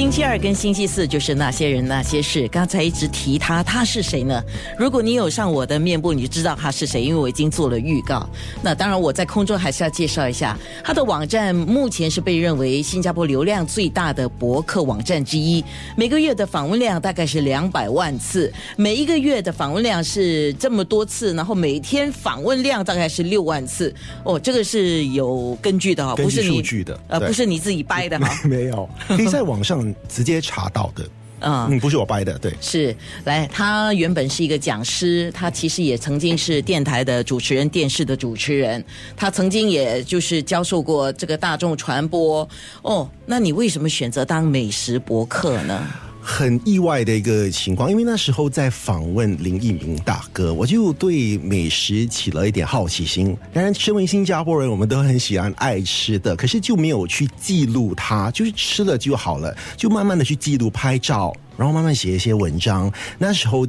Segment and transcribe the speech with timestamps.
[0.00, 2.48] 星期二跟星期四就是那些人那些事。
[2.48, 4.42] 刚才一直提他，他是谁呢？
[4.78, 8.26] 如果你有上我的面部，你就知道他是谁，因为我已经做了预告。
[8.62, 11.54] 那当然，我在空中还是要介绍一下他的网站。
[11.54, 15.62] 目前是被认为新加坡流量最大的博客网站之一，
[15.94, 23.94] 每个月的访问量大概是两百万次，每一个月的访问量是这么多次，然后每天访问量大概是六万次。
[24.24, 28.48] 哦，这个是有根据的不是你数据的呃，不是你自己掰的哈。
[28.48, 31.04] 没有，可以 在网上直接查到的。
[31.42, 32.52] 嗯嗯，不是我掰的，对。
[32.60, 32.94] 是，
[33.24, 38.84] 来，他原本是一个讲师，他其实也曾经是电台的主持人、电视的主持人，
[39.16, 42.46] 他曾经也就是教授过这个大众传播。
[42.82, 45.86] 哦，那你为什么选择当美食博客呢？
[46.22, 53.36] 很意外的一个情况，因为那时候在访问林奕明大哥，我就对美食起了一点好奇心。
[53.52, 62.92] 当然，身为新加坡人，我们都很喜欢爱吃的，可是就没有去记录它，就是吃了就好了，就慢慢的去记录、拍照，然后慢慢写一些文章。
[63.18, 63.66] 那时候，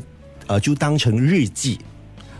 [0.47, 1.79] 呃，就当成日记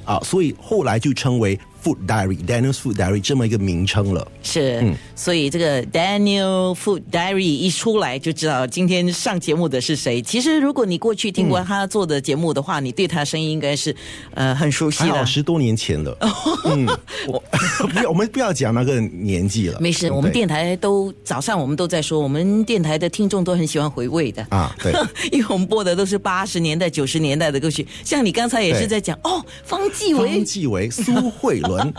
[0.03, 4.27] 啊，所以后来就称为 Food Diary，Daniel's Food Diary 这么一个名称了。
[4.43, 10.21] 是，嗯所以这个 Daniel Food Diary 一出来就知道今天上节目的是谁。
[10.21, 13.95] 其实如果你过去听过他做的节目的话，你对他声音应该是
[14.33, 15.25] 呃很熟悉还好的。
[15.25, 16.17] 十多年前了，
[16.65, 16.85] 嗯，
[17.27, 17.43] 我
[17.93, 24.45] 不要，我们不要讲那个年纪了，没事，我们电台都早上我们都在说，我们电台的听众都很喜欢回味的。
[24.49, 24.91] 啊，对。
[25.31, 31.93] 因为我们播的都是八十年代、九十年代的歌曲，像你刚才也是在讲哦，方季方韦季韦、苏慧伦，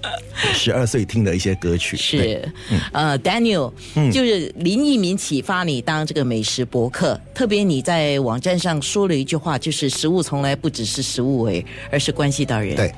[0.54, 2.52] 十二岁听的一些歌曲，对是，
[2.92, 3.72] 呃，Daniel，、
[4.10, 12.74] 就是林奕民启发你当这个美食博客，特别你在网站上说了一句话，就是食物从来不只是食物为，而是关系到人。
[12.74, 12.92] 对。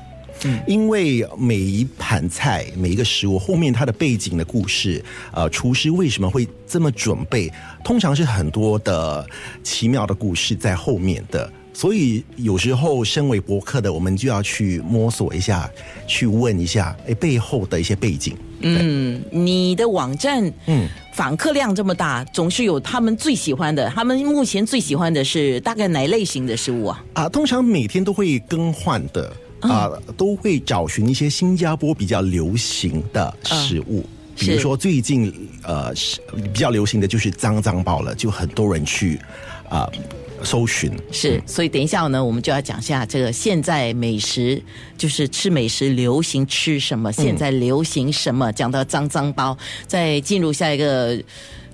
[0.67, 7.49] 因为每一盘菜、每一个食物后面它的背景的故事，呃，厨师为什么会这么准备，
[7.81, 9.25] 通常是很多的
[9.63, 11.49] 奇妙的故事在后面的。
[11.73, 15.69] 所以有时候身为博客的，我们就要去摸索一下，
[16.07, 18.37] 去问一下，哎，背后的一些背景。
[18.61, 23.89] 嗯，你的网站，嗯，访客量这么大，总是有他们最喜欢的。
[23.89, 27.03] 他们目前最喜欢的是大概哪类型的食物啊？
[27.13, 34.05] 啊，通常每天都会更换的啊，都会找寻一些新加坡比较流行的食物。
[34.35, 35.31] 比如说最近
[35.63, 36.19] 呃是
[36.53, 39.19] 比较流行的就是脏脏包了，就很多人去
[39.69, 39.89] 啊、
[40.43, 40.91] 搜寻。
[41.11, 44.61] 是，所以等一下呢，我们就要讲一下这个现在美食，
[44.97, 48.51] 就是吃美食流行吃什么，现在流行什么。
[48.51, 51.21] 讲到脏脏包，在进入下一个。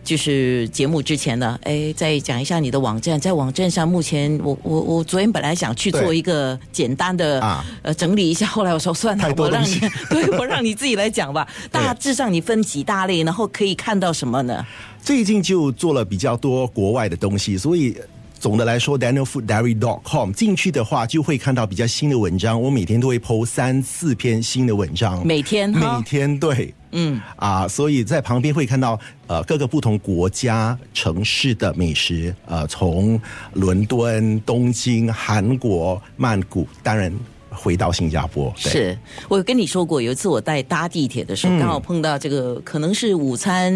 [0.01, 3.19] 就是节目之前呢，哎，再讲一下你的网站。
[3.19, 11.47] 在网站上，目前我我我昨天本来想去做一个简单的啊呃整理一下，后来我说算了我让你 对我让你自己来讲吧。
[11.69, 14.65] 大致上你分几大类，然后可以看到什么呢？
[15.03, 17.95] 最近就做了比较多国外的东西，所以。
[18.39, 22.59] 总的来说，danielfooddiary.com 进去的话，就会看到比较新的文章。
[22.59, 27.19] 我每天都会 PO 三四篇新的文章，每天每天对，嗯。
[27.35, 33.19] 啊，所以在旁边会看到呃各个不同国家城市的美食，呃，从
[33.53, 37.13] 伦敦、东京、韩国、曼谷，当然
[37.61, 38.97] 回到新加坡，是
[39.27, 43.73] 我有跟你说过，有一次我在搭地铁的时候，嗯刚好碰到这个可能是午餐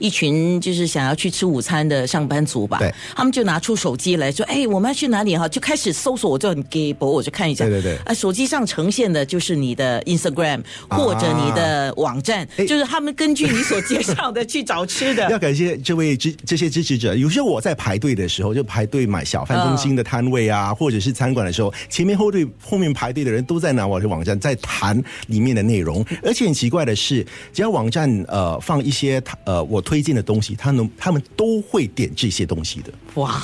[0.00, 15.38] 一群就是想要去吃午餐的上班族吧，对他们就拿出手机来说：“哎，我们要去哪里哈？”就开始搜索，我就很 gay 博，我就看一下，对对对啊，手机上呈现的就是你的 Instagram 或者你的网站，哎就是他们根据你所介绍的去找吃的 要。
[15.44, 17.14] 感谢这位支这些支持者。
[17.14, 26.04] 有时候我在排队的时候，就排队买小贩中心的摊位啊，或者是餐馆的时候，前面后队后面排队的人都在拿我的网站在谈里面的内容。
[26.22, 32.92] 而且很奇怪的是，只要网站呃放一些呃我推荐的东西，他能他们都会点这些东西的。
[33.14, 33.42] 哇，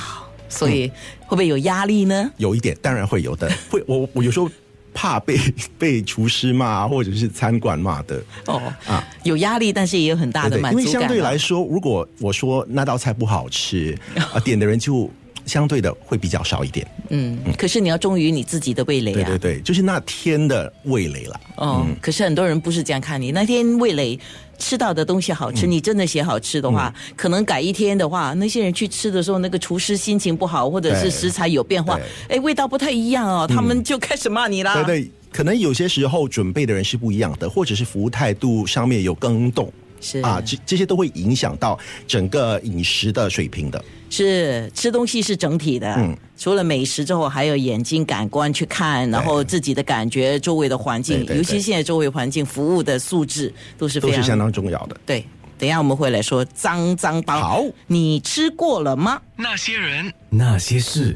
[0.49, 0.87] 所以
[1.19, 2.31] 会不会有压力呢？
[2.37, 4.49] 有一点当然会有的，会我我有时候
[4.93, 5.39] 怕被
[5.77, 8.21] 被厨师骂或者是餐馆骂的。
[8.47, 10.85] 哦啊有压力，但是也有很大的满足感。
[10.85, 13.97] 因为相对啊来说，如果我说那道菜不好吃，
[14.33, 15.09] 啊，点的人就
[15.45, 16.87] 相对的会比较少一点。
[17.09, 19.15] 嗯，可是你要忠于你自己的味蕾啊。
[19.15, 21.39] 对对对，就是那天的味蕾了。
[21.57, 23.31] 哦，可是很多人不是这样看你。
[23.31, 24.19] 那天味蕾
[24.57, 31.99] 吃到的东西好嗯吃，你真的写好吃的话，可能改一天的话，那些人去吃的时候，那个厨师心情不好，或者是食材有变化，
[32.29, 34.73] 哎，味道不太一样哦，他们就开始骂你啦。
[34.75, 39.71] 对对，可能有些时候准备的人是不一样的，或者是服务态度上面有更动。
[40.01, 43.83] 是啊，这这些都会影响到整个饮食的水平的。
[44.09, 54.97] 是吃东西是整体的，嗯除了美食之后，还有眼睛感官去看，然后自己的感觉、周围的环境，尤其现在周围环境、服务的素质都是非常都是相当重要的。
[55.05, 55.23] 对。
[55.57, 59.21] 等一下我们会来说脏脏包，好你吃过了吗？
[59.35, 61.15] 那些人，那些事。